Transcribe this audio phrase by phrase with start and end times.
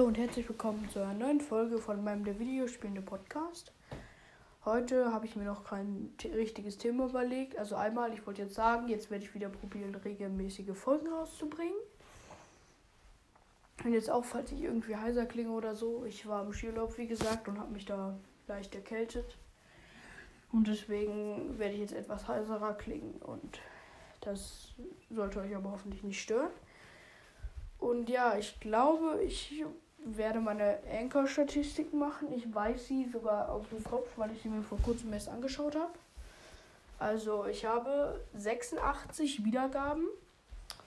[0.00, 3.72] und herzlich willkommen zu einer neuen Folge von meinem der Videospielende Podcast.
[4.64, 7.58] Heute habe ich mir noch kein richtiges Thema überlegt.
[7.58, 11.76] Also einmal, ich wollte jetzt sagen, jetzt werde ich wieder probieren, regelmäßige Folgen rauszubringen.
[13.84, 16.06] Und jetzt auch, falls ich irgendwie heiser klinge oder so.
[16.06, 19.36] Ich war im Skiurlaub, wie gesagt, und habe mich da leicht erkältet.
[20.52, 23.20] Und deswegen werde ich jetzt etwas heiserer klingen.
[23.20, 23.60] Und
[24.22, 24.72] das
[25.10, 26.50] sollte euch aber hoffentlich nicht stören.
[27.82, 29.64] Und ja, ich glaube, ich
[30.04, 32.32] werde meine Anchor-Statistiken machen.
[32.32, 35.74] Ich weiß sie sogar auf dem Kopf, weil ich sie mir vor kurzem erst angeschaut
[35.74, 35.92] habe.
[37.00, 40.06] Also ich habe 86 Wiedergaben.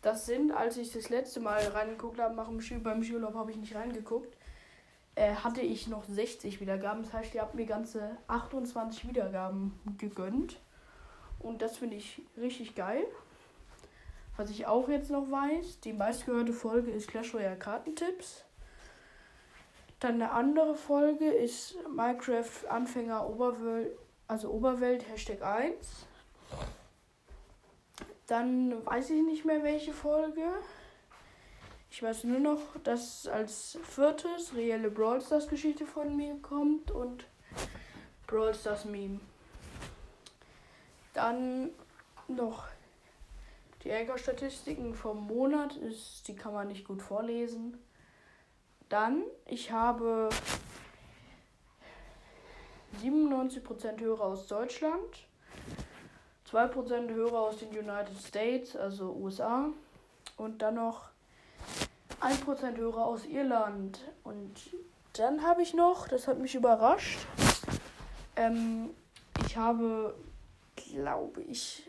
[0.00, 4.34] Das sind, als ich das letzte Mal reingeguckt habe, beim Skiurlaub habe ich nicht reingeguckt,
[5.14, 7.02] äh, hatte ich noch 60 Wiedergaben.
[7.02, 10.58] Das heißt, ihr habt mir ganze 28 Wiedergaben gegönnt.
[11.38, 13.04] Und das finde ich richtig geil.
[14.38, 18.44] Was ich auch jetzt noch weiß, die meistgehörte Folge ist Clash Royale Kartentipps.
[19.98, 26.06] Dann eine andere Folge ist Minecraft Anfänger Oberwelt, also Oberwelt Hashtag 1.
[28.28, 30.44] Dann weiß ich nicht mehr welche Folge.
[31.90, 37.26] Ich weiß nur noch, dass als viertes reelle Brawl Stars Geschichte von mir kommt und
[38.28, 39.18] Brawl Stars Meme.
[41.12, 41.70] Dann
[42.28, 42.68] noch
[43.84, 47.78] die Ärgerstatistiken vom Monat ist, die kann man nicht gut vorlesen.
[48.88, 50.30] Dann, ich habe
[53.02, 55.26] 97% Hörer aus Deutschland,
[56.50, 59.68] 2% Hörer aus den United States, also USA,
[60.36, 61.10] und dann noch
[62.20, 64.00] 1% Hörer aus Irland.
[64.24, 64.58] Und
[65.12, 67.18] dann habe ich noch, das hat mich überrascht,
[68.36, 68.90] ähm,
[69.46, 70.14] ich habe,
[70.76, 71.88] glaube ich,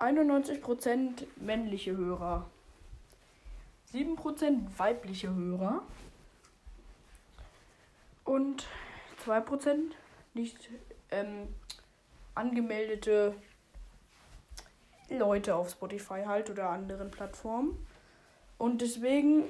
[0.00, 2.46] 91% männliche Hörer.
[3.92, 5.82] 7% weibliche Hörer.
[8.24, 8.66] Und
[9.26, 9.92] 2%
[10.34, 10.70] nicht
[11.10, 11.48] ähm,
[12.34, 13.34] angemeldete
[15.10, 17.86] Leute auf Spotify halt oder anderen Plattformen.
[18.58, 19.44] Und deswegen,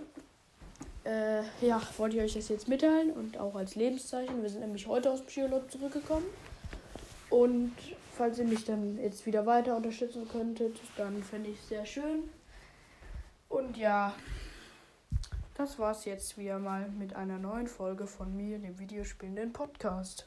[1.05, 4.43] äh, ja, wollte ich euch das jetzt mitteilen und auch als Lebenszeichen.
[4.43, 6.25] Wir sind nämlich heute aus Skiurlaub zurückgekommen.
[7.31, 7.73] Und
[8.17, 12.29] falls ihr mich dann jetzt wieder weiter unterstützen könntet, dann fände ich es sehr schön.
[13.49, 14.15] Und ja,
[15.55, 20.27] das war's jetzt wieder mal mit einer neuen Folge von mir, dem Videospielenden Podcast.